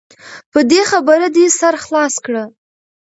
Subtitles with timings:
[0.51, 2.43] په دې خبره دې سر خلاص کړه.